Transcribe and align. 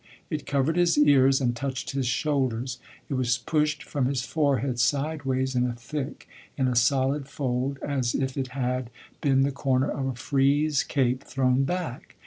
It 0.31 0.47
covered 0.47 0.77
his 0.77 0.97
ears 0.97 1.39
and 1.39 1.55
touched 1.55 1.91
his 1.91 2.07
shoulders. 2.07 2.79
It 3.07 3.13
was 3.13 3.37
pushed 3.37 3.83
from 3.83 4.07
his 4.07 4.23
forehead 4.25 4.79
sideways 4.79 5.53
in 5.53 5.67
a 5.67 5.75
thick, 5.75 6.27
in 6.57 6.67
a 6.67 6.75
solid 6.75 7.27
fold, 7.27 7.77
as 7.87 8.15
if 8.15 8.35
it 8.35 8.47
had 8.47 8.89
been 9.21 9.43
the 9.43 9.51
corner 9.51 9.91
of 9.91 10.07
a 10.07 10.15
frieze 10.15 10.81
cape 10.81 11.23
thrown 11.23 11.65
back. 11.65 12.15